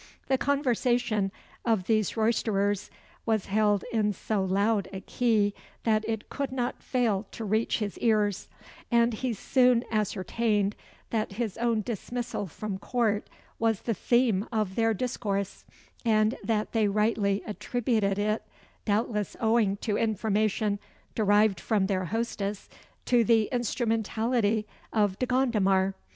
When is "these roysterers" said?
1.83-2.89